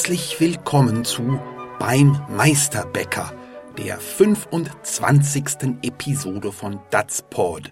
Herzlich 0.00 0.40
willkommen 0.40 1.04
zu 1.04 1.38
Beim 1.78 2.18
Meisterbäcker, 2.30 3.34
der 3.76 4.00
25. 4.00 5.44
Episode 5.82 6.52
von 6.52 6.80
Datsport. 6.88 7.70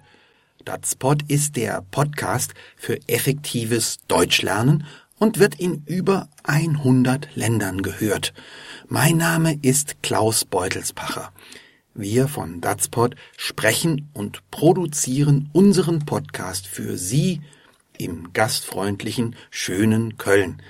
Datsport 0.62 1.22
ist 1.28 1.56
der 1.56 1.83
Podcast 1.90 2.53
für 2.76 2.99
effektives 3.08 4.01
Deutschlernen 4.08 4.85
und 5.19 5.38
wird 5.38 5.58
in 5.58 5.85
über 5.87 6.28
100 6.42 7.35
Ländern 7.35 7.80
gehört. 7.80 8.35
Mein 8.88 9.17
Name 9.17 9.58
ist 9.63 10.03
Klaus 10.03 10.45
Beutelspacher. 10.45 11.33
Wir 11.95 12.29
von 12.29 12.60
Datsport 12.60 13.17
sprechen 13.38 14.10
und 14.13 14.42
produzieren 14.51 15.49
unseren 15.54 16.05
Podcast 16.05 16.66
für 16.66 16.98
Sie 16.98 17.41
im 17.97 18.34
gastfreundlichen, 18.34 19.34
schönen 19.51 20.19
Köln. 20.19 20.60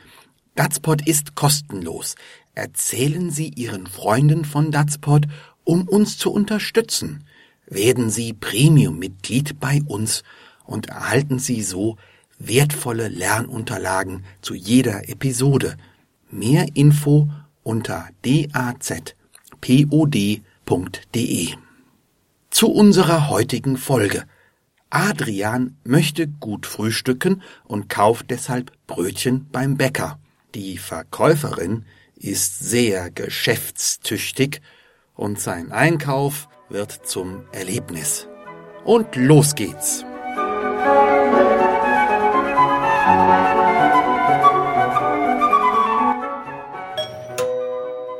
Datsport 0.59 1.07
ist 1.07 1.37
kostenlos. 1.37 2.17
Erzählen 2.57 3.31
Sie 3.31 3.51
Ihren 3.51 3.87
Freunden 3.87 4.45
von 4.45 4.73
Datsport, 4.73 5.29
um 5.63 5.87
uns 5.87 6.19
zu 6.19 6.33
unterstützen. 6.33 7.23
Werden 7.67 8.11
Sie 8.11 8.33
Premium-Mitglied 8.33 9.61
bei 9.61 9.83
uns 9.87 10.25
und 10.65 10.89
erhalten 10.89 11.39
Sie 11.39 11.63
so 11.63 11.97
wertvolle 12.41 13.07
Lernunterlagen 13.07 14.25
zu 14.43 14.57
jeder 14.57 15.09
Episode. 15.09 15.77
Mehr 16.29 16.67
Info 16.75 17.31
unter 17.63 18.09
dazpod.de. 18.23 19.15
Zu 22.51 22.73
unserer 22.73 23.31
heutigen 23.31 23.77
Folge. 23.77 24.25
Adrian 24.91 25.77
möchte 25.85 26.27
gut 26.27 26.67
frühstücken 26.67 27.43
und 27.63 27.89
kauft 27.89 28.31
deshalb 28.31 28.73
Brötchen 28.89 29.47
beim 29.53 29.77
Bäcker. 29.77 30.19
Die 30.55 30.79
Verkäuferin 30.79 31.85
ist 32.17 32.59
sehr 32.61 33.11
geschäftstüchtig 33.11 34.63
und 35.15 35.39
sein 35.39 35.73
Einkauf 35.73 36.49
wird 36.71 37.07
zum 37.07 37.45
Erlebnis. 37.53 38.27
Und 38.85 39.15
los 39.15 39.55
geht's. 39.55 40.05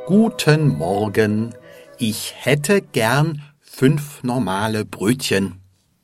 Guten 0.05 0.77
Morgen. 0.77 1.55
Ich 1.97 2.35
hätte 2.37 2.81
gern 2.81 3.41
fünf 3.59 4.23
normale 4.23 4.85
Brötchen. 4.85 5.61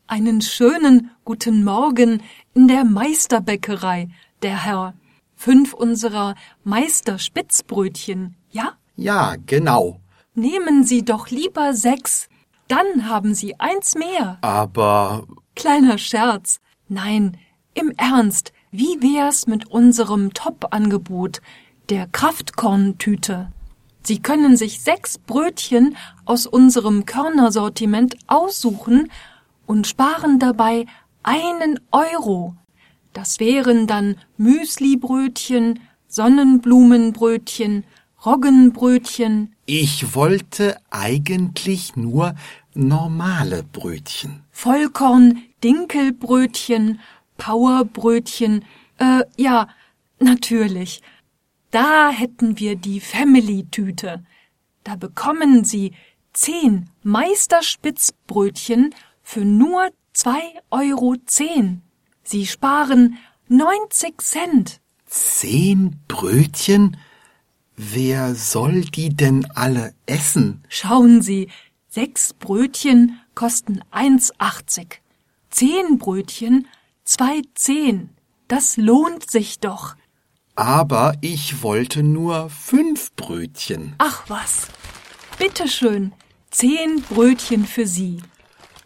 Einen 0.07 0.41
schönen 0.41 1.11
guten 1.23 1.63
Morgen 1.63 2.21
in 2.53 2.67
der 2.67 2.83
Meisterbäckerei, 2.83 4.09
der 4.41 4.63
Herr. 4.63 4.93
Fünf 5.35 5.73
unserer 5.73 6.35
Meisterspitzbrötchen, 6.63 8.35
ja? 8.51 8.73
Ja, 8.95 9.35
genau. 9.45 9.99
Nehmen 10.33 10.83
Sie 10.83 11.03
doch 11.03 11.29
lieber 11.29 11.73
sechs. 11.73 12.27
Dann 12.67 13.07
haben 13.07 13.33
Sie 13.33 13.59
eins 13.59 13.95
mehr. 13.95 14.37
Aber 14.41 15.25
Kleiner 15.55 15.97
Scherz. 15.97 16.59
Nein, 16.87 17.37
im 17.73 17.91
Ernst. 17.97 18.51
Wie 18.71 19.01
wär's 19.01 19.47
mit 19.47 19.67
unserem 19.67 20.33
Top-Angebot, 20.33 21.41
der 21.89 22.07
Kraftkorntüte? 22.07 23.51
Sie 24.03 24.21
können 24.21 24.57
sich 24.57 24.81
sechs 24.81 25.17
Brötchen 25.17 25.95
aus 26.25 26.45
unserem 26.45 27.05
Körnersortiment 27.05 28.17
aussuchen 28.27 29.09
und 29.65 29.87
sparen 29.87 30.39
dabei 30.39 30.85
einen 31.23 31.79
Euro. 31.91 32.55
Das 33.15 33.39
wären 33.39 33.87
dann 33.87 34.17
Müslibrötchen, 34.35 35.79
Sonnenblumenbrötchen, 36.07 37.85
Roggenbrötchen, 38.25 39.55
ich 39.67 40.13
wollte 40.13 40.77
eigentlich 40.91 41.95
nur 41.95 42.35
normale 42.73 43.63
Brötchen. 43.63 44.43
Vollkorn, 44.51 45.41
Dinkelbrötchen, 45.63 46.99
Powerbrötchen, 47.37 48.65
äh, 48.99 49.23
ja, 49.37 49.69
natürlich. 50.19 51.01
Da 51.71 52.09
hätten 52.09 52.59
wir 52.59 52.75
die 52.75 52.99
Family-Tüte. 52.99 54.23
Da 54.83 54.95
bekommen 54.97 55.63
Sie 55.63 55.93
zehn 56.33 56.89
Meisterspitzbrötchen 57.01 58.93
für 59.23 59.45
nur 59.45 59.89
zwei 60.13 60.41
Euro 60.69 61.15
zehn. 61.25 61.81
Sie 62.27 62.47
sparen 62.47 63.17
neunzig 63.47 64.19
Cent. 64.21 64.81
Zehn 65.05 65.99
Brötchen? 66.07 66.97
Wer 67.77 68.33
soll 68.33 68.81
die 68.81 69.09
denn 69.09 69.45
alle 69.53 69.93
essen? 70.07 70.63
Schauen 70.67 71.21
Sie, 71.21 71.49
sechs 71.87 72.33
Brötchen 72.33 73.21
kosten 73.35 73.81
1,80. 73.91 74.87
Zehn 75.51 75.99
Brötchen, 75.99 76.67
zwei 77.03 77.43
zehn. 77.53 78.09
Das 78.47 78.75
lohnt 78.77 79.29
sich 79.29 79.59
doch. 79.59 79.95
Aber 80.55 81.15
ich 81.21 81.61
wollte 81.61 82.01
nur 82.01 82.49
fünf 82.49 83.13
Brötchen. 83.15 83.93
Ach 83.99 84.23
was. 84.29 84.67
Bitteschön, 85.37 86.13
zehn 86.49 87.01
Brötchen 87.03 87.67
für 87.67 87.85
Sie. 87.85 88.21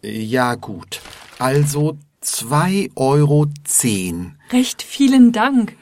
Ja 0.02 0.56
gut, 0.56 1.02
also 1.38 1.98
zwei 2.22 2.90
Euro 2.96 3.48
zehn. 3.64 4.38
Recht 4.52 4.82
vielen 4.82 5.32
Dank. 5.32 5.76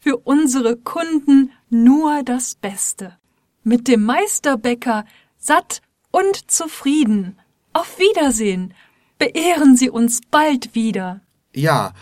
Für 0.00 0.16
unsere 0.16 0.76
Kunden 0.76 1.52
nur 1.70 2.22
das 2.24 2.54
Beste. 2.54 3.16
Mit 3.62 3.88
dem 3.88 4.04
Meisterbäcker 4.04 5.04
satt 5.38 5.82
und 6.10 6.50
zufrieden. 6.50 7.38
Auf 7.72 7.98
Wiedersehen. 7.98 8.74
Beehren 9.18 9.76
Sie 9.76 9.90
uns 9.90 10.20
bald 10.30 10.74
wieder. 10.74 11.20
Ja, 11.54 11.92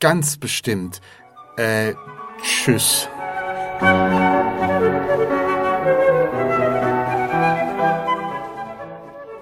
ganz 0.00 0.36
bestimmt. 0.36 1.00
Äh, 1.56 1.94
tschüss. 2.42 3.08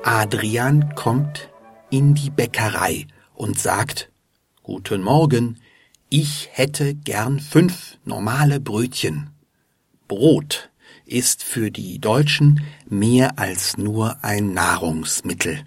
Adrian 0.04 0.94
kommt 0.94 1.50
in 1.90 2.14
die 2.14 2.30
Bäckerei 2.30 3.06
und 3.38 3.58
sagt 3.58 4.10
Guten 4.64 5.00
Morgen, 5.00 5.58
ich 6.10 6.48
hätte 6.52 6.94
gern 6.94 7.38
fünf 7.38 7.96
normale 8.04 8.58
Brötchen. 8.58 9.30
Brot 10.08 10.70
ist 11.06 11.44
für 11.44 11.70
die 11.70 12.00
Deutschen 12.00 12.60
mehr 12.88 13.38
als 13.38 13.78
nur 13.78 14.22
ein 14.24 14.52
Nahrungsmittel. 14.54 15.62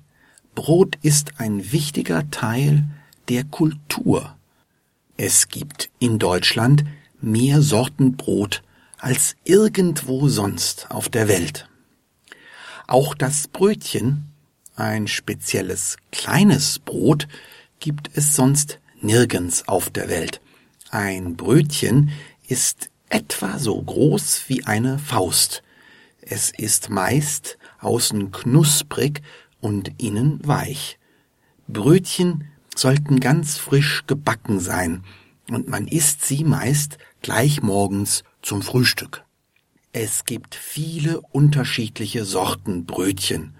Brot 0.54 0.98
ist 1.02 1.40
ein 1.40 1.72
wichtiger 1.72 2.30
Teil 2.30 2.84
der 3.30 3.46
Kultur. 3.46 4.36
Es 5.16 5.48
gibt 5.48 5.90
in 5.98 6.20
Deutschland 6.20 6.84
mehr 7.22 7.62
Sorten 7.62 8.18
Brot 8.18 8.64
als 8.98 9.36
irgendwo 9.46 10.28
sonst 10.28 10.92
auf 10.92 11.08
der 11.08 11.30
Welt. 11.30 11.70
Auch 12.88 13.16
das 13.16 13.48
Brötchen, 13.48 14.26
ein 14.76 15.08
spezielles 15.08 15.96
kleines 16.12 16.80
Brot, 16.80 17.28
gibt 17.82 18.12
es 18.14 18.36
sonst 18.36 18.80
nirgends 19.02 19.68
auf 19.68 19.90
der 19.90 20.08
Welt. 20.08 20.40
Ein 20.90 21.36
Brötchen 21.36 22.12
ist 22.48 22.90
etwa 23.10 23.60
so 23.60 23.82
groß 23.82 24.44
wie 24.48 24.64
eine 24.64 24.98
Faust. 25.00 25.64
Es 26.22 26.52
ist 26.52 26.90
meist 26.90 27.58
außen 27.80 28.32
knusprig 28.32 29.22
und 29.60 29.92
innen 30.02 30.40
weich. 30.48 30.98
Brötchen 31.68 32.46
sollten 32.76 33.20
ganz 33.20 33.58
frisch 33.58 34.06
gebacken 34.08 34.60
sein, 34.60 35.04
und 35.50 35.68
man 35.68 35.88
isst 35.88 36.24
sie 36.24 36.46
meist 36.46 36.98
gleich 37.22 37.62
morgens 37.62 38.24
zum 38.42 38.62
Frühstück. 38.62 39.26
Es 39.92 40.24
gibt 40.24 40.56
viele 40.56 41.20
unterschiedliche 41.20 42.24
Sorten 42.24 42.86
Brötchen, 42.86 43.56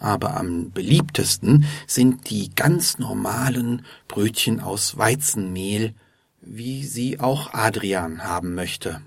aber 0.00 0.36
am 0.36 0.72
beliebtesten 0.72 1.66
sind 1.86 2.30
die 2.30 2.50
ganz 2.54 2.98
normalen 2.98 3.84
Brötchen 4.08 4.60
aus 4.60 4.96
Weizenmehl, 4.96 5.94
wie 6.40 6.84
sie 6.84 7.20
auch 7.20 7.52
Adrian 7.52 8.24
haben 8.24 8.54
möchte. 8.54 9.02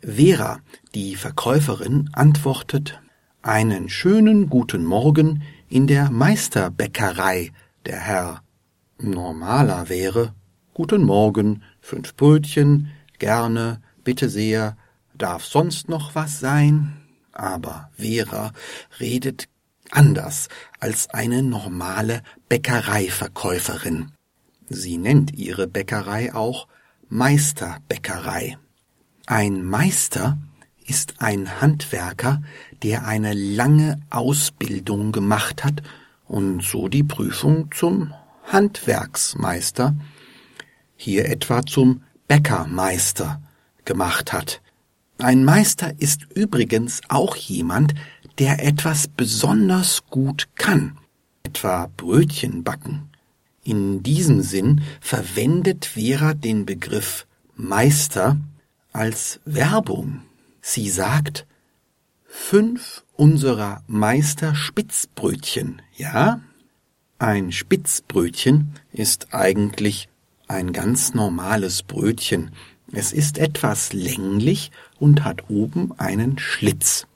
Vera, 0.00 0.60
die 0.94 1.16
Verkäuferin, 1.16 2.10
antwortet 2.12 3.00
Einen 3.42 3.88
schönen 3.88 4.48
guten 4.48 4.84
Morgen 4.84 5.42
in 5.68 5.86
der 5.86 6.10
Meisterbäckerei, 6.10 7.50
der 7.86 7.98
Herr. 7.98 8.42
Normaler 8.98 9.88
wäre 9.88 10.34
Guten 10.74 11.04
Morgen, 11.04 11.62
fünf 11.80 12.14
Brötchen, 12.16 12.90
gerne, 13.18 13.80
bitte 14.04 14.28
sehr, 14.28 14.76
darf 15.14 15.44
sonst 15.44 15.88
noch 15.88 16.14
was 16.14 16.38
sein? 16.38 16.98
Aber 17.32 17.90
Vera 17.96 18.52
redet 19.00 19.48
anders 19.90 20.48
als 20.80 21.10
eine 21.10 21.42
normale 21.42 22.22
Bäckereiverkäuferin. 22.48 24.12
Sie 24.68 24.98
nennt 24.98 25.34
ihre 25.34 25.66
Bäckerei 25.66 26.34
auch 26.34 26.66
Meisterbäckerei. 27.08 28.58
Ein 29.26 29.64
Meister 29.64 30.38
ist 30.86 31.14
ein 31.18 31.60
Handwerker, 31.60 32.42
der 32.82 33.06
eine 33.06 33.32
lange 33.32 34.00
Ausbildung 34.10 35.12
gemacht 35.12 35.64
hat 35.64 35.82
und 36.26 36.62
so 36.62 36.88
die 36.88 37.04
Prüfung 37.04 37.70
zum 37.72 38.12
Handwerksmeister, 38.44 39.96
hier 40.96 41.28
etwa 41.28 41.64
zum 41.64 42.02
Bäckermeister 42.28 43.42
gemacht 43.84 44.32
hat. 44.32 44.60
Ein 45.18 45.44
Meister 45.44 45.94
ist 45.98 46.26
übrigens 46.34 47.00
auch 47.08 47.36
jemand, 47.36 47.94
der 48.38 48.64
etwas 48.64 49.08
besonders 49.08 50.04
gut 50.10 50.48
kann, 50.56 50.98
etwa 51.42 51.90
Brötchen 51.96 52.64
backen. 52.64 53.08
In 53.62 54.02
diesem 54.02 54.42
Sinn 54.42 54.82
verwendet 55.00 55.86
Vera 55.86 56.34
den 56.34 56.66
Begriff 56.66 57.26
Meister 57.56 58.36
als 58.92 59.40
Werbung. 59.44 60.22
Sie 60.60 60.88
sagt, 60.88 61.46
fünf 62.26 63.02
unserer 63.14 63.82
Meister 63.86 64.54
Spitzbrötchen, 64.54 65.82
ja? 65.96 66.40
Ein 67.18 67.50
Spitzbrötchen 67.50 68.74
ist 68.92 69.32
eigentlich 69.32 70.08
ein 70.48 70.72
ganz 70.72 71.14
normales 71.14 71.82
Brötchen. 71.82 72.50
Es 72.92 73.12
ist 73.12 73.38
etwas 73.38 73.92
länglich 73.92 74.70
und 74.98 75.24
hat 75.24 75.48
oben 75.50 75.98
einen 75.98 76.38
Schlitz. 76.38 77.06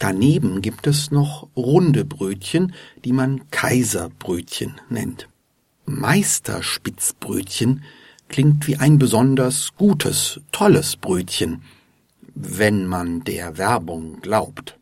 Daneben 0.00 0.62
gibt 0.62 0.86
es 0.86 1.10
noch 1.10 1.48
runde 1.54 2.06
Brötchen, 2.06 2.72
die 3.04 3.12
man 3.12 3.50
Kaiserbrötchen 3.50 4.80
nennt. 4.88 5.28
Meisterspitzbrötchen 5.84 7.84
klingt 8.28 8.66
wie 8.66 8.78
ein 8.78 8.96
besonders 8.96 9.74
gutes, 9.76 10.40
tolles 10.52 10.96
Brötchen, 10.96 11.62
wenn 12.34 12.86
man 12.86 13.24
der 13.24 13.58
Werbung 13.58 14.22
glaubt. 14.22 14.78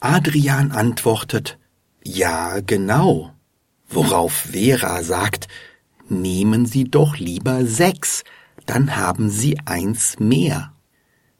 Adrian 0.00 0.72
antwortet 0.72 1.56
Ja, 2.02 2.58
genau, 2.58 3.32
worauf 3.88 4.32
Vera 4.32 5.04
sagt 5.04 5.46
Nehmen 6.08 6.66
Sie 6.66 6.82
doch 6.82 7.16
lieber 7.16 7.64
sechs, 7.64 8.24
dann 8.66 8.96
haben 8.96 9.30
Sie 9.30 9.56
eins 9.66 10.18
mehr. 10.18 10.72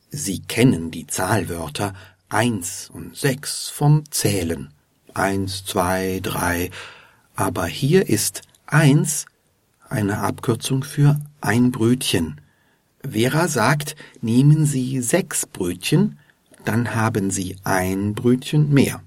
Sie 0.08 0.40
kennen 0.40 0.93
die 0.93 1.08
Zahlwörter 1.08 1.94
eins 2.32 2.90
und 2.93 3.17
sechs 3.17 3.69
vom 3.69 4.05
Zählen. 4.11 4.73
Eins, 5.14 5.64
zwei, 5.64 6.20
drei. 6.23 6.70
Aber 7.34 7.67
hier 7.67 8.08
ist 8.08 8.43
eins 8.67 9.26
eine 9.88 10.19
Abkürzung 10.19 10.82
für 10.84 11.20
ein 11.40 11.70
Brötchen. 11.70 12.40
Vera 13.08 13.49
sagt, 13.49 13.96
nehmen 14.20 14.64
Sie 14.64 15.00
sechs 15.02 15.44
Brötchen, 15.46 16.19
dann 16.64 16.94
haben 16.94 17.31
Sie 17.31 17.56
ein 17.64 18.14
Brötchen 18.14 18.73
mehr. 18.73 19.02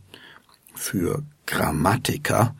Für 0.73 1.23
Grammatiker 1.45 2.55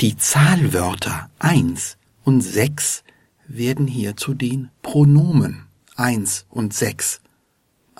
die 0.00 0.16
Zahlwörter 0.16 1.30
eins 1.38 1.98
und 2.24 2.40
sechs 2.40 3.04
werden 3.46 3.86
hier 3.86 4.16
zu 4.16 4.34
den 4.34 4.70
Pronomen 4.82 5.66
eins 5.94 6.46
und 6.48 6.72
sechs. 6.72 7.20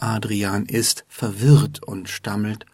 Adrian 0.01 0.67
ist 0.67 1.05
verwirrt 1.09 1.83
und 1.83 2.09
stammelt, 2.09 2.67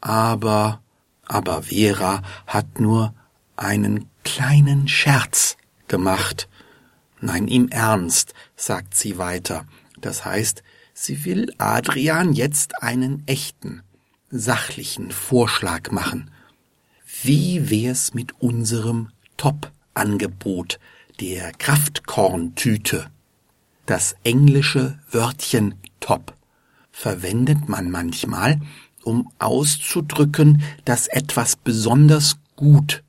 aber, 0.00 0.82
aber 1.24 1.62
Vera 1.62 2.22
hat 2.46 2.80
nur 2.80 3.14
einen 3.56 4.06
kleinen 4.24 4.88
Scherz 4.88 5.56
gemacht. 5.86 6.48
Nein, 7.20 7.48
im 7.48 7.68
Ernst, 7.68 8.34
sagt 8.56 8.94
sie 8.94 9.18
weiter. 9.18 9.66
Das 10.00 10.24
heißt, 10.24 10.62
sie 10.94 11.24
will 11.24 11.52
Adrian 11.58 12.32
jetzt 12.32 12.82
einen 12.82 13.22
echten, 13.26 13.82
sachlichen 14.30 15.10
Vorschlag 15.10 15.90
machen. 15.90 16.30
Wie 17.22 17.70
wär's 17.70 18.14
mit 18.14 18.40
unserem 18.40 19.10
Top-Angebot 19.36 20.78
der 21.20 21.52
Kraftkorntüte? 21.52 23.10
Das 23.86 24.14
englische 24.22 24.98
Wörtchen 25.10 25.74
Top 25.98 26.37
verwendet 26.98 27.68
man 27.68 27.92
manchmal, 27.92 28.60
um 29.04 29.30
auszudrücken, 29.38 30.64
dass 30.84 31.06
etwas 31.06 31.54
besonders 31.54 32.38
gut, 32.56 33.04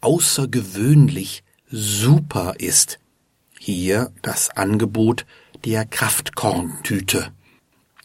außergewöhnlich, 0.00 1.44
super 1.70 2.54
ist. 2.56 2.98
Hier 3.58 4.10
das 4.22 4.48
Angebot 4.56 5.26
der 5.66 5.84
Kraftkorntüte. 5.84 7.30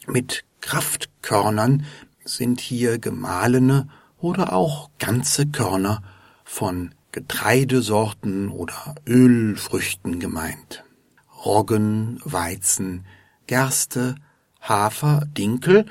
Mit 0.06 0.44
Kraftkörnern 0.60 1.86
sind 2.26 2.60
hier 2.60 2.98
gemahlene 2.98 3.88
oder 4.18 4.52
auch 4.52 4.90
ganze 4.98 5.46
Körner 5.46 6.02
von 6.44 6.94
Getreidesorten 7.12 8.50
oder 8.50 8.94
Ölfrüchten 9.06 10.20
gemeint. 10.20 10.84
Roggen, 11.46 12.20
Weizen, 12.24 13.06
Gerste, 13.46 14.16
Hafer, 14.68 15.26
Dinkel 15.36 15.86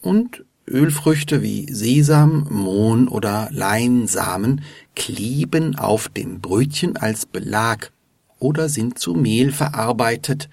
und 0.00 0.44
Ölfrüchte 0.68 1.42
wie 1.42 1.72
Sesam, 1.72 2.46
Mohn 2.48 3.08
oder 3.08 3.48
Leinsamen 3.50 4.62
kleben 4.94 5.76
auf 5.76 6.08
dem 6.08 6.40
Brötchen 6.40 6.96
als 6.96 7.26
Belag 7.26 7.92
oder 8.38 8.68
sind 8.68 8.98
zu 8.98 9.14
Mehl 9.14 9.52
verarbeitet 9.52 10.48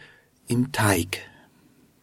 im 0.47 0.71
Teig. 0.71 1.19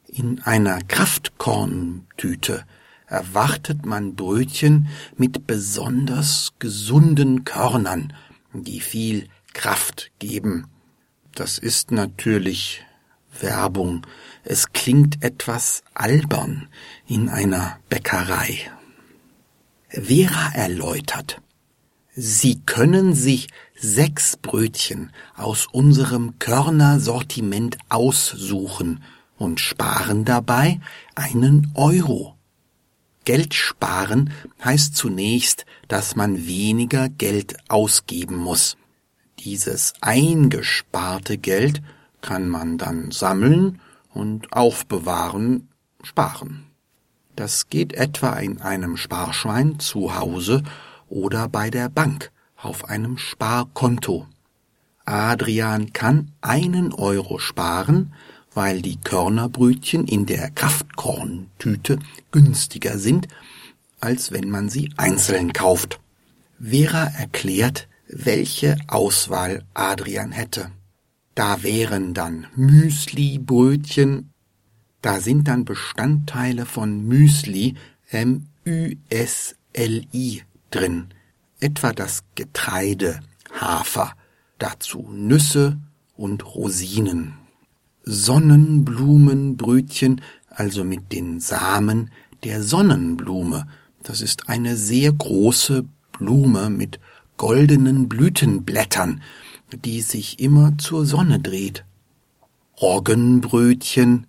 In 0.06 0.40
einer 0.42 0.78
Kraftkorntüte 0.86 2.64
erwartet 3.06 3.84
man 3.84 4.14
Brötchen 4.14 4.88
mit 5.16 5.46
besonders 5.46 6.52
gesunden 6.58 7.44
Körnern, 7.44 8.12
die 8.52 8.80
viel 8.80 9.28
Kraft 9.52 10.10
geben. 10.18 10.66
Das 11.34 11.58
ist 11.58 11.90
natürlich 11.90 12.85
Werbung. 13.42 14.06
Es 14.44 14.72
klingt 14.72 15.22
etwas 15.22 15.82
albern 15.94 16.68
in 17.06 17.28
einer 17.28 17.78
Bäckerei. 17.88 18.70
Vera 19.88 20.52
erläutert. 20.54 21.40
Sie 22.14 22.60
können 22.64 23.14
sich 23.14 23.48
sechs 23.74 24.36
Brötchen 24.36 25.12
aus 25.36 25.66
unserem 25.66 26.38
Körnersortiment 26.38 27.76
aussuchen 27.88 29.02
und 29.36 29.60
sparen 29.60 30.24
dabei 30.24 30.80
einen 31.14 31.72
Euro. 31.74 32.36
Geld 33.26 33.54
sparen 33.54 34.32
heißt 34.64 34.96
zunächst, 34.96 35.66
dass 35.88 36.16
man 36.16 36.46
weniger 36.46 37.08
Geld 37.08 37.56
ausgeben 37.68 38.36
muss. 38.36 38.76
Dieses 39.40 39.92
eingesparte 40.00 41.36
Geld 41.36 41.82
kann 42.26 42.48
man 42.48 42.76
dann 42.76 43.12
sammeln 43.12 43.80
und 44.12 44.52
aufbewahren, 44.52 45.68
sparen. 46.02 46.66
Das 47.36 47.68
geht 47.68 47.94
etwa 47.94 48.34
in 48.34 48.60
einem 48.60 48.96
Sparschwein 48.96 49.78
zu 49.78 50.18
Hause 50.18 50.62
oder 51.08 51.48
bei 51.48 51.70
der 51.70 51.88
Bank 51.88 52.32
auf 52.56 52.88
einem 52.88 53.16
Sparkonto. 53.16 54.26
Adrian 55.04 55.92
kann 55.92 56.32
einen 56.40 56.92
Euro 56.92 57.38
sparen, 57.38 58.12
weil 58.52 58.82
die 58.82 58.96
Körnerbrötchen 58.96 60.06
in 60.06 60.26
der 60.26 60.50
Kraftkorntüte 60.50 62.00
günstiger 62.32 62.98
sind, 62.98 63.28
als 64.00 64.32
wenn 64.32 64.50
man 64.50 64.68
sie 64.68 64.90
einzeln 64.96 65.52
kauft. 65.52 66.00
Vera 66.58 67.04
erklärt, 67.04 67.86
welche 68.08 68.76
Auswahl 68.88 69.62
Adrian 69.74 70.32
hätte. 70.32 70.70
Da 71.36 71.62
wären 71.62 72.12
dann 72.14 72.48
Müsli-Brötchen, 72.56 74.32
da 75.02 75.20
sind 75.20 75.46
dann 75.48 75.66
Bestandteile 75.66 76.64
von 76.64 77.06
Müsli, 77.06 77.74
M-Ü-S-L-I 78.08 79.02
drin, 80.70 81.08
etwa 81.60 81.92
das 81.92 82.24
Getreide, 82.36 83.20
Hafer, 83.52 84.14
dazu 84.58 85.10
Nüsse 85.12 85.76
und 86.16 86.54
Rosinen. 86.54 87.34
Sonnenblumenbrötchen, 88.02 90.22
also 90.48 90.84
mit 90.84 91.12
den 91.12 91.40
Samen 91.40 92.10
der 92.44 92.62
Sonnenblume. 92.62 93.66
Das 94.02 94.22
ist 94.22 94.48
eine 94.48 94.78
sehr 94.78 95.12
große 95.12 95.84
Blume 96.12 96.70
mit 96.70 96.98
goldenen 97.36 98.08
Blütenblättern, 98.08 99.20
die 99.72 100.00
sich 100.00 100.40
immer 100.40 100.78
zur 100.78 101.06
Sonne 101.06 101.40
dreht. 101.40 101.84
Roggenbrötchen, 102.80 104.26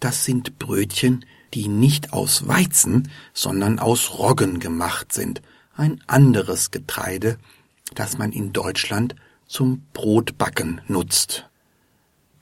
das 0.00 0.24
sind 0.24 0.58
Brötchen, 0.58 1.24
die 1.54 1.68
nicht 1.68 2.12
aus 2.12 2.48
Weizen, 2.48 3.10
sondern 3.34 3.78
aus 3.78 4.18
Roggen 4.18 4.58
gemacht 4.58 5.12
sind, 5.12 5.42
ein 5.76 6.00
anderes 6.06 6.70
Getreide, 6.70 7.38
das 7.94 8.18
man 8.18 8.32
in 8.32 8.52
Deutschland 8.52 9.14
zum 9.46 9.82
Brotbacken 9.92 10.80
nutzt. 10.88 11.48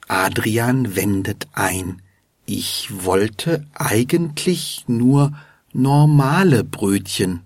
Adrian 0.08 0.96
wendet 0.96 1.48
ein. 1.52 2.02
ich 2.46 2.88
wollte 3.04 3.64
eigentlich 3.74 4.84
nur 4.88 5.32
normale 5.72 6.64
Brötchen, 6.64 7.42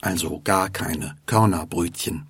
also 0.00 0.40
gar 0.42 0.70
keine 0.70 1.16
Körnerbrötchen. 1.26 2.26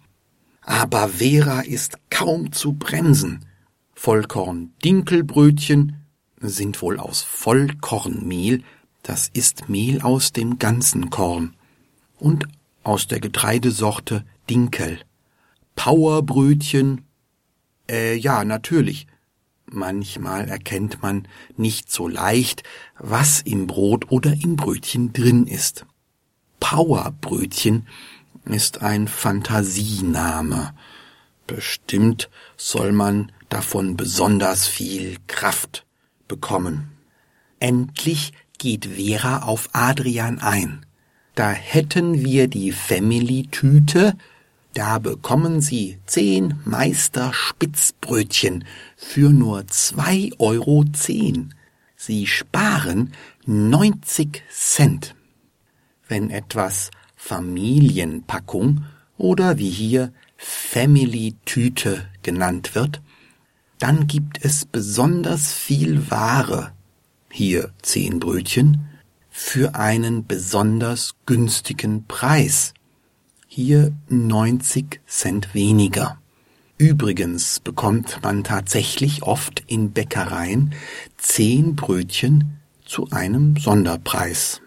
Aber 0.69 1.09
Vera 1.09 1.61
ist 1.61 1.99
kaum 2.11 2.53
zu 2.53 2.75
bremsen. 2.75 3.47
Vollkorn-Dinkelbrötchen 3.95 6.05
sind 6.41 6.83
wohl 6.83 6.99
aus 6.99 7.23
Vollkornmehl, 7.23 8.63
das 9.03 9.31
ist 9.33 9.71
Mehl 9.71 10.03
aus 10.03 10.35
dem 10.35 10.59
ganzen 10.59 11.09
Korn, 11.09 11.57
und 12.19 12.45
aus 12.85 13.07
der 13.07 13.19
Getreidesorte 13.19 14.27
Dinkel. 14.51 15.01
Powerbrötchen, 15.75 17.07
äh, 17.91 18.17
ja, 18.17 18.45
natürlich. 18.45 19.07
Manchmal 19.65 20.51
erkennt 20.51 21.01
man 21.01 21.27
nicht 21.57 21.91
so 21.91 22.09
leicht, 22.09 22.63
was 22.99 23.41
im 23.41 23.67
Brot 23.67 24.13
oder 24.13 24.35
im 24.35 24.57
Brötchen 24.57 25.15
drin 25.15 25.47
ist. 25.47 25.87
Powerbrötchen 26.61 27.87
ist 28.45 28.83
ein 28.83 29.09
Fantasiename. 29.09 30.75
Bestimmt 31.47 32.29
soll 32.57 32.93
man 32.93 33.33
davon 33.49 33.97
besonders 33.97 34.67
viel 34.67 35.17
Kraft 35.27 35.87
bekommen. 36.29 36.93
Endlich 37.61 38.33
geht 38.59 38.87
Vera 38.87 39.43
auf 39.43 39.71
Adrian 39.73 40.39
ein. 40.39 40.85
Da 41.35 41.51
hätten 41.51 42.25
wir 42.25 42.49
die 42.49 42.73
Family-Tüte, 42.73 44.17
da 44.75 44.99
bekommen 44.99 45.61
Sie 45.61 45.99
zehn 46.07 46.61
Meister 46.65 47.33
Spitzbrötchen 47.33 48.65
für 48.97 49.31
nur 49.31 49.67
zwei 49.69 50.31
Euro 50.39 50.85
zehn. 50.93 51.55
Sie 51.97 52.27
sparen 52.27 53.13
neunzig 53.47 54.43
Cent. 54.51 55.15
Wenn 56.07 56.31
etwas 56.31 56.91
Familienpackung 57.19 58.85
oder 59.19 59.59
wie 59.59 59.69
hier 59.69 60.13
Family-Tüte 60.39 62.07
genannt 62.23 62.75
wird, 62.75 63.03
dann 63.79 64.07
gibt 64.07 64.45
es 64.45 64.65
besonders 64.65 65.53
viel 65.53 66.11
Ware, 66.11 66.73
hier 67.31 67.73
zehn 67.83 68.21
Brötchen, 68.21 68.89
für 69.31 69.75
einen 69.75 70.27
besonders 70.27 71.15
günstigen 71.27 72.07
Preis, 72.07 72.73
hier 73.47 73.93
90 74.09 75.01
Cent 75.07 75.55
weniger. 75.55 76.19
Übrigens 76.79 77.59
bekommt 77.59 78.21
man 78.23 78.45
tatsächlich 78.45 79.25
oft 79.25 79.65
in 79.67 79.91
Bäckereien 79.91 80.75
zehn 81.17 81.75
Brötchen 81.75 82.61
zu 82.85 83.11
einem 83.11 83.57
Sonderpreis. 83.57 84.61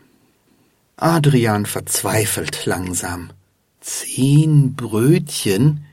Adrian 1.01 1.65
verzweifelt 1.65 2.67
langsam. 2.67 3.31
Zehn 3.79 4.75
Brötchen? 4.75 5.83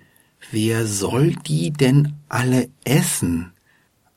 Wer 0.51 0.87
soll 0.87 1.35
die 1.35 1.71
denn 1.71 2.13
alle 2.29 2.69
essen? 2.85 3.55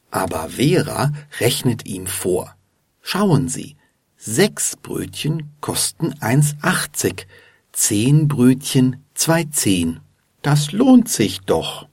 Aber 0.09 0.49
Vera 0.49 1.13
rechnet 1.39 1.85
ihm 1.85 2.07
vor. 2.07 2.57
Schauen 3.01 3.47
Sie, 3.47 3.77
sechs 4.17 4.75
Brötchen 4.75 5.53
kosten 5.61 6.13
1,80, 6.15 7.25
zehn 7.71 8.27
Brötchen 8.27 8.97
2,10. 9.15 10.01
Das 10.41 10.73
lohnt 10.73 11.07
sich 11.07 11.39
doch. 11.39 11.87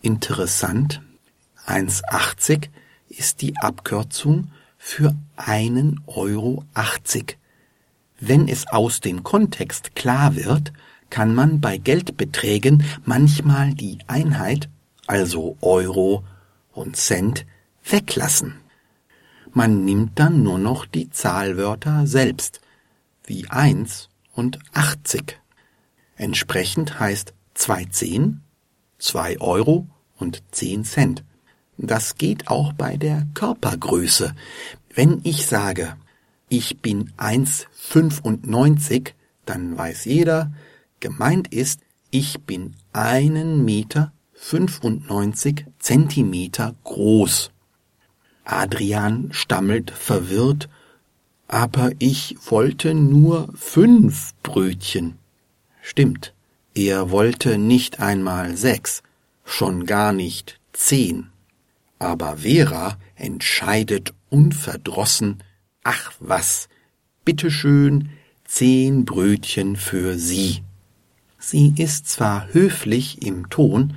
Interessant, 0.00 1.00
1,80 1.68 2.70
ist 3.08 3.40
die 3.40 3.56
Abkürzung 3.58 4.50
für 4.78 5.14
einen 5.36 6.00
Euro 6.06 6.64
80. 6.74 7.38
Wenn 8.24 8.46
es 8.46 8.68
aus 8.68 9.00
dem 9.00 9.24
Kontext 9.24 9.96
klar 9.96 10.36
wird, 10.36 10.72
kann 11.10 11.34
man 11.34 11.60
bei 11.60 11.76
Geldbeträgen 11.76 12.84
manchmal 13.04 13.74
die 13.74 13.98
Einheit, 14.06 14.68
also 15.08 15.56
Euro 15.60 16.22
und 16.70 16.96
Cent, 16.96 17.44
weglassen. 17.84 18.60
Man 19.50 19.84
nimmt 19.84 20.20
dann 20.20 20.44
nur 20.44 20.60
noch 20.60 20.86
die 20.86 21.10
Zahlwörter 21.10 22.06
selbst, 22.06 22.60
wie 23.24 23.50
eins 23.50 24.08
und 24.34 24.60
achtzig. 24.72 25.40
Entsprechend 26.14 27.00
heißt 27.00 27.34
zwei 27.54 27.86
Zehn, 27.86 28.40
zwei 28.98 29.40
Euro 29.40 29.88
und 30.16 30.44
zehn 30.52 30.84
Cent. 30.84 31.24
Das 31.76 32.14
geht 32.14 32.46
auch 32.46 32.72
bei 32.72 32.96
der 32.96 33.26
Körpergröße. 33.34 34.32
Wenn 34.94 35.20
ich 35.24 35.44
sage, 35.44 35.96
ich 36.52 36.80
bin 36.82 37.10
1,95, 37.16 39.12
dann 39.46 39.78
weiß 39.78 40.04
jeder, 40.04 40.52
gemeint 41.00 41.48
ist, 41.50 41.80
ich 42.10 42.42
bin 42.42 42.76
einen 42.92 43.64
Meter 43.64 44.12
95 44.34 45.64
Zentimeter 45.78 46.74
groß. 46.84 47.52
Adrian 48.44 49.32
stammelt 49.32 49.92
verwirrt, 49.92 50.68
aber 51.48 51.92
ich 51.98 52.36
wollte 52.50 52.92
nur 52.92 53.48
fünf 53.54 54.34
Brötchen. 54.42 55.16
Stimmt, 55.80 56.34
er 56.74 57.10
wollte 57.10 57.56
nicht 57.56 58.00
einmal 58.00 58.58
sechs, 58.58 59.02
schon 59.46 59.86
gar 59.86 60.12
nicht 60.12 60.60
zehn. 60.74 61.30
Aber 61.98 62.36
Vera 62.36 62.98
entscheidet 63.16 64.12
unverdrossen, 64.28 65.42
Ach 65.84 66.12
was, 66.20 66.68
bitteschön, 67.24 68.10
zehn 68.44 69.04
Brötchen 69.04 69.76
für 69.76 70.16
Sie. 70.16 70.62
Sie 71.38 71.74
ist 71.76 72.08
zwar 72.08 72.52
höflich 72.52 73.22
im 73.22 73.50
Ton, 73.50 73.96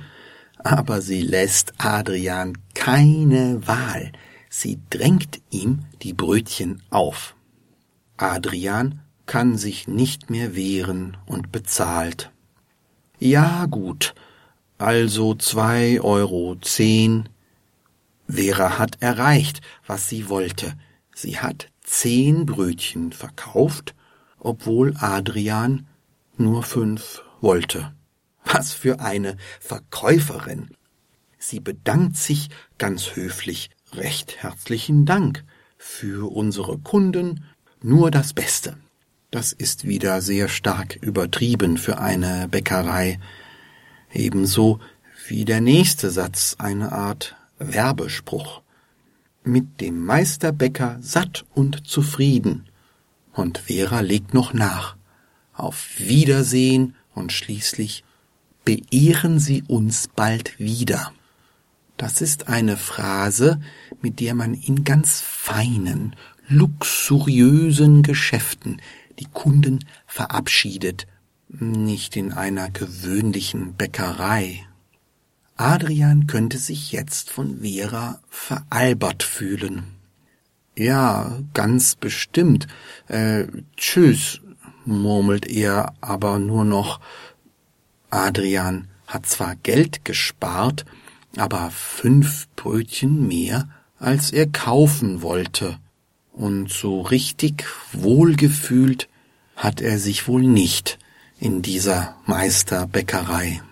aber 0.58 1.00
sie 1.00 1.22
lässt 1.22 1.74
Adrian 1.78 2.58
keine 2.74 3.64
Wahl. 3.68 4.10
Sie 4.50 4.80
drängt 4.90 5.40
ihm 5.50 5.84
die 6.02 6.12
Brötchen 6.12 6.82
auf. 6.90 7.36
Adrian 8.16 9.00
kann 9.26 9.56
sich 9.56 9.86
nicht 9.86 10.28
mehr 10.28 10.56
wehren 10.56 11.16
und 11.26 11.52
bezahlt. 11.52 12.32
Ja 13.20 13.66
gut, 13.66 14.14
also 14.78 15.36
zwei 15.36 16.00
Euro 16.00 16.56
zehn. 16.60 17.28
Vera 18.28 18.78
hat 18.78 19.00
erreicht, 19.00 19.60
was 19.86 20.08
sie 20.08 20.28
wollte. 20.28 20.74
Sie 21.14 21.38
hat 21.38 21.68
zehn 21.86 22.44
Brötchen 22.44 23.12
verkauft, 23.12 23.94
obwohl 24.38 24.94
Adrian 24.98 25.86
nur 26.36 26.62
fünf 26.62 27.22
wollte. 27.40 27.94
Was 28.44 28.74
für 28.74 29.00
eine 29.00 29.36
Verkäuferin. 29.60 30.70
Sie 31.38 31.60
bedankt 31.60 32.16
sich 32.16 32.50
ganz 32.78 33.16
höflich. 33.16 33.70
Recht 33.92 34.42
herzlichen 34.42 35.06
Dank. 35.06 35.44
Für 35.78 36.30
unsere 36.30 36.78
Kunden 36.78 37.44
nur 37.82 38.10
das 38.10 38.34
Beste. 38.34 38.76
Das 39.30 39.52
ist 39.52 39.86
wieder 39.86 40.20
sehr 40.22 40.48
stark 40.48 40.96
übertrieben 40.96 41.76
für 41.76 41.98
eine 41.98 42.48
Bäckerei. 42.48 43.18
Ebenso 44.12 44.80
wie 45.28 45.44
der 45.44 45.60
nächste 45.60 46.10
Satz 46.10 46.56
eine 46.58 46.92
Art 46.92 47.36
Werbespruch 47.58 48.62
mit 49.46 49.80
dem 49.80 50.04
Meisterbäcker 50.04 50.98
satt 51.00 51.44
und 51.54 51.86
zufrieden. 51.86 52.64
Und 53.32 53.58
Vera 53.58 54.00
legt 54.00 54.34
noch 54.34 54.52
nach. 54.52 54.96
Auf 55.52 55.86
Wiedersehen 55.98 56.94
und 57.14 57.32
schließlich 57.32 58.04
beehren 58.64 59.38
Sie 59.38 59.62
uns 59.66 60.08
bald 60.08 60.58
wieder. 60.58 61.12
Das 61.96 62.20
ist 62.20 62.48
eine 62.48 62.76
Phrase, 62.76 63.60
mit 64.02 64.20
der 64.20 64.34
man 64.34 64.52
in 64.52 64.84
ganz 64.84 65.20
feinen, 65.20 66.14
luxuriösen 66.48 68.02
Geschäften 68.02 68.80
die 69.18 69.26
Kunden 69.32 69.84
verabschiedet, 70.06 71.06
nicht 71.48 72.16
in 72.16 72.32
einer 72.32 72.70
gewöhnlichen 72.70 73.74
Bäckerei. 73.74 74.66
Adrian 75.56 76.26
könnte 76.26 76.58
sich 76.58 76.92
jetzt 76.92 77.30
von 77.30 77.60
Vera 77.62 78.20
veralbert 78.28 79.22
fühlen. 79.22 79.84
Ja, 80.76 81.38
ganz 81.54 81.94
bestimmt. 81.94 82.66
Äh, 83.08 83.46
tschüss, 83.76 84.40
murmelt 84.84 85.46
er 85.46 85.94
aber 86.02 86.38
nur 86.38 86.66
noch. 86.66 87.00
Adrian 88.10 88.88
hat 89.06 89.24
zwar 89.26 89.56
Geld 89.56 90.04
gespart, 90.04 90.84
aber 91.36 91.70
fünf 91.70 92.48
Brötchen 92.56 93.26
mehr, 93.26 93.68
als 93.98 94.32
er 94.32 94.46
kaufen 94.46 95.22
wollte. 95.22 95.78
Und 96.32 96.70
so 96.70 97.00
richtig 97.00 97.64
wohlgefühlt 97.92 99.08
hat 99.56 99.80
er 99.80 99.98
sich 99.98 100.28
wohl 100.28 100.42
nicht 100.42 100.98
in 101.40 101.62
dieser 101.62 102.16
Meisterbäckerei. 102.26 103.62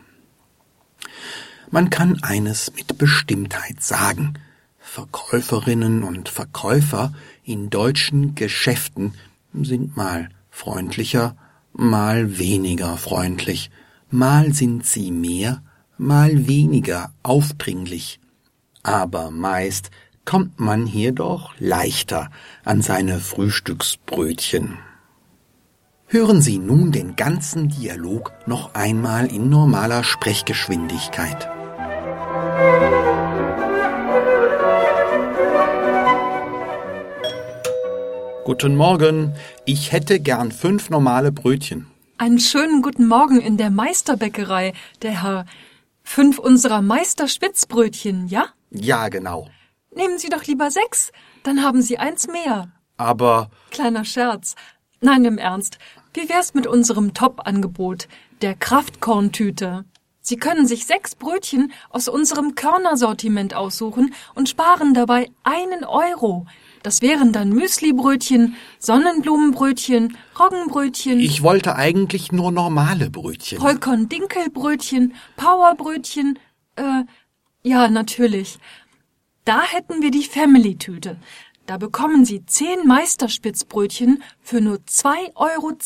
Man 1.74 1.90
kann 1.90 2.22
eines 2.22 2.72
mit 2.76 2.98
Bestimmtheit 2.98 3.82
sagen. 3.82 4.34
Verkäuferinnen 4.78 6.04
und 6.04 6.28
Verkäufer 6.28 7.12
in 7.42 7.68
deutschen 7.68 8.36
Geschäften 8.36 9.14
sind 9.52 9.96
mal 9.96 10.28
freundlicher, 10.50 11.34
mal 11.72 12.38
weniger 12.38 12.96
freundlich, 12.96 13.72
mal 14.08 14.54
sind 14.54 14.86
sie 14.86 15.10
mehr, 15.10 15.64
mal 15.98 16.46
weniger 16.46 17.12
aufdringlich. 17.24 18.20
Aber 18.84 19.32
meist 19.32 19.90
kommt 20.24 20.60
man 20.60 20.86
hier 20.86 21.10
doch 21.10 21.54
leichter 21.58 22.30
an 22.64 22.82
seine 22.82 23.18
Frühstücksbrötchen. 23.18 24.78
Hören 26.06 26.40
Sie 26.40 26.58
nun 26.58 26.92
den 26.92 27.16
ganzen 27.16 27.68
Dialog 27.68 28.30
noch 28.46 28.74
einmal 28.74 29.26
in 29.26 29.48
normaler 29.48 30.04
Sprechgeschwindigkeit. 30.04 31.48
Guten 38.44 38.76
Morgen, 38.76 39.34
ich 39.64 39.90
hätte 39.90 40.20
gern 40.20 40.52
fünf 40.52 40.90
normale 40.90 41.32
Brötchen. 41.32 41.86
Einen 42.18 42.38
schönen 42.38 42.82
guten 42.82 43.08
Morgen 43.08 43.40
in 43.40 43.56
der 43.56 43.70
Meisterbäckerei, 43.70 44.74
der 45.02 45.22
Herr. 45.22 45.46
Fünf 46.02 46.38
unserer 46.38 46.82
Meisterspitzbrötchen, 46.82 48.28
ja? 48.28 48.46
Ja, 48.70 49.08
genau. 49.08 49.48
Nehmen 49.94 50.18
Sie 50.18 50.28
doch 50.28 50.44
lieber 50.44 50.70
sechs, 50.70 51.10
dann 51.42 51.62
haben 51.64 51.80
Sie 51.80 51.98
eins 51.98 52.28
mehr. 52.28 52.70
Aber 52.98 53.50
Kleiner 53.70 54.04
Scherz. 54.04 54.54
Nein, 55.00 55.24
im 55.24 55.38
Ernst. 55.38 55.78
Wie 56.12 56.28
wär's 56.28 56.54
mit 56.54 56.66
unserem 56.66 57.14
Top-Angebot, 57.14 58.08
der 58.42 58.54
Kraftkorntüte? 58.54 59.84
Sie 60.26 60.38
können 60.38 60.66
sich 60.66 60.86
sechs 60.86 61.14
Brötchen 61.14 61.70
aus 61.90 62.08
unserem 62.08 62.54
Körnersortiment 62.54 63.52
aussuchen 63.52 64.14
und 64.34 64.48
sparen 64.48 64.94
dabei 64.94 65.30
einen 65.42 65.84
Euro. 65.84 66.46
Das 66.82 67.02
wären 67.02 67.34
dann 67.34 67.50
Müslibrötchen, 67.50 68.56
Sonnenblumenbrötchen, 68.78 70.16
Roggenbrötchen, 70.38 71.20
ich 71.20 71.42
wollte 71.42 71.76
eigentlich 71.76 72.32
nur 72.32 72.52
normale 72.52 73.10
Brötchen. 73.10 73.60
Vollkorn-Dinkelbrötchen, 73.60 75.12
Powerbrötchen, 75.36 76.38
äh, 76.76 77.04
ja, 77.62 77.88
natürlich. 77.88 78.58
Da 79.44 79.62
hätten 79.62 80.00
wir 80.00 80.10
die 80.10 80.24
Family-Tüte. 80.24 81.18
Da 81.66 81.76
bekommen 81.76 82.24
Sie 82.24 82.46
zehn 82.46 82.86
Meisterspitzbrötchen 82.86 84.22
für 84.40 84.62
nur 84.62 84.76
2,10 84.76 85.34
Euro. 85.34 85.76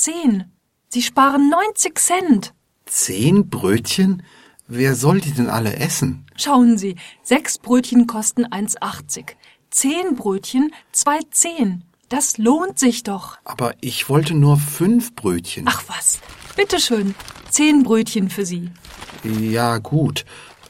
Sie 0.90 1.02
sparen 1.02 1.50
90 1.50 1.98
Cent. 1.98 2.54
Zehn 2.88 3.48
Brötchen? 3.48 4.22
Wer 4.66 4.94
soll 4.94 5.20
die 5.20 5.32
denn 5.32 5.48
alle 5.48 5.76
essen? 5.76 6.26
Schauen 6.36 6.76
Sie, 6.78 6.96
sechs 7.22 7.58
Brötchen 7.58 8.06
kosten 8.06 8.46
1,80. 8.46 9.34
Zehn 9.70 10.14
Brötchen 10.14 10.72
2,10. 10.94 11.80
Das 12.08 12.38
lohnt 12.38 12.78
sich 12.78 13.02
doch. 13.02 13.36
Aber 13.44 13.74
ich 13.80 14.08
wollte 14.08 14.34
nur 14.34 14.56
fünf 14.56 15.14
Brötchen. 15.14 15.64
Ach 15.68 15.84
was, 15.88 16.20
bitteschön. 16.56 17.14
Zehn 17.50 17.82
Brötchen 17.82 18.30
für 18.30 18.46
Sie. 18.46 18.70
Ja, 19.24 19.78
gut. 19.78 20.24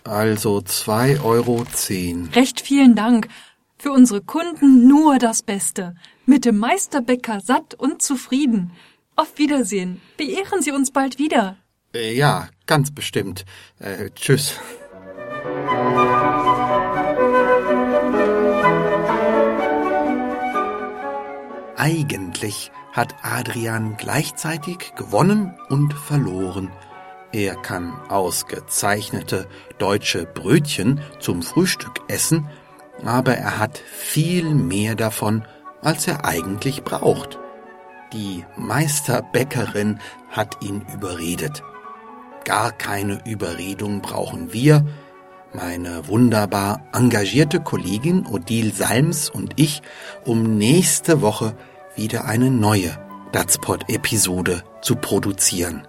Also 0.04 0.60
zwei 0.62 1.20
Euro 1.20 1.64
zehn. 1.72 2.28
Recht 2.34 2.60
vielen 2.60 2.94
Dank. 2.94 3.28
Für 3.76 3.92
unsere 3.92 4.20
Kunden 4.22 4.88
nur 4.88 5.18
das 5.18 5.42
Beste. 5.42 5.94
Mit 6.26 6.44
dem 6.44 6.58
Meisterbäcker 6.58 7.40
satt 7.40 7.74
und 7.74 8.02
zufrieden. 8.02 8.72
Auf 9.14 9.38
Wiedersehen. 9.38 10.00
Beehren 10.16 10.62
Sie 10.62 10.72
uns 10.72 10.90
bald 10.90 11.18
wieder. 11.18 11.56
Äh, 11.98 12.14
Ja, 12.14 12.48
ganz 12.66 12.92
bestimmt. 12.92 13.44
Äh, 13.80 14.10
tschüss. 14.14 14.54
Eigentlich 21.76 22.70
hat 22.92 23.14
Adrian 23.22 23.96
gleichzeitig 23.96 24.94
gewonnen 24.96 25.54
und 25.68 25.92
verloren. 25.94 26.70
Er 27.32 27.56
kann 27.56 27.92
ausgezeichnete 28.08 29.46
deutsche 29.78 30.24
Brötchen 30.24 31.00
zum 31.20 31.42
Frühstück 31.42 32.00
essen, 32.08 32.48
aber 33.04 33.34
er 33.34 33.58
hat 33.58 33.78
viel 33.78 34.54
mehr 34.54 34.94
davon, 34.94 35.44
als 35.82 36.08
er 36.08 36.24
eigentlich 36.24 36.82
braucht. 36.82 37.38
Die 38.12 38.44
Meisterbäckerin 38.56 40.00
hat 40.30 40.62
ihn 40.62 40.84
überredet. 40.92 41.62
Gar 42.48 42.72
keine 42.72 43.20
Überredung 43.26 44.00
brauchen 44.00 44.54
wir. 44.54 44.86
Meine 45.52 46.08
wunderbar 46.08 46.80
engagierte 46.94 47.60
Kollegin 47.60 48.24
Odile 48.26 48.72
Salms 48.72 49.28
und 49.28 49.52
ich, 49.56 49.82
um 50.24 50.56
nächste 50.56 51.20
Woche 51.20 51.54
wieder 51.94 52.24
eine 52.24 52.50
neue 52.50 52.96
Datspot-Episode 53.32 54.62
zu 54.80 54.96
produzieren. 54.96 55.86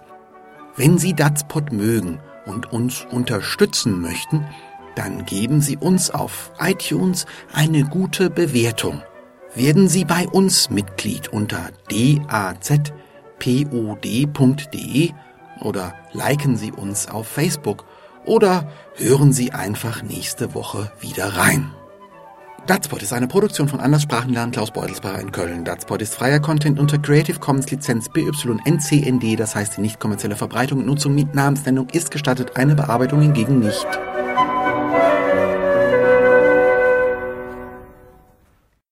Wenn 0.76 0.98
Sie 0.98 1.14
Datspot 1.14 1.72
mögen 1.72 2.20
und 2.44 2.70
uns 2.70 3.06
unterstützen 3.10 3.98
möchten, 4.02 4.46
dann 4.96 5.24
geben 5.24 5.62
Sie 5.62 5.78
uns 5.78 6.10
auf 6.10 6.52
iTunes 6.60 7.24
eine 7.54 7.84
gute 7.84 8.28
Bewertung. 8.28 9.00
Werden 9.54 9.88
Sie 9.88 10.04
bei 10.04 10.28
uns 10.28 10.68
Mitglied 10.68 11.28
unter 11.28 11.70
dazpod.de 11.88 12.90
oder 15.60 15.94
liken 16.12 16.56
Sie 16.56 16.72
uns 16.72 17.08
auf 17.08 17.26
Facebook 17.26 17.84
oder 18.24 18.68
hören 18.96 19.32
Sie 19.32 19.52
einfach 19.52 20.02
nächste 20.02 20.54
Woche 20.54 20.90
wieder 21.00 21.36
rein. 21.36 21.72
Datspot 22.66 23.02
ist 23.02 23.12
eine 23.12 23.26
Produktion 23.26 23.68
von 23.68 23.80
Anderssprachenlernen 23.80 24.52
Klaus 24.52 24.70
Beutelsbacher 24.70 25.20
in 25.20 25.32
Köln. 25.32 25.64
Datspot 25.64 26.02
ist 26.02 26.14
freier 26.14 26.40
Content 26.40 26.78
unter 26.78 26.98
Creative 26.98 27.38
Commons 27.38 27.70
Lizenz 27.70 28.08
BYNCND, 28.10 29.40
das 29.40 29.56
heißt 29.56 29.76
die 29.76 29.80
nicht 29.80 29.98
kommerzielle 29.98 30.36
Verbreitung 30.36 30.80
und 30.80 30.86
Nutzung 30.86 31.14
mit 31.14 31.34
Namensnennung 31.34 31.88
ist 31.90 32.10
gestattet, 32.10 32.56
eine 32.56 32.74
Bearbeitung 32.74 33.22
hingegen 33.22 33.60
nicht. 33.60 33.86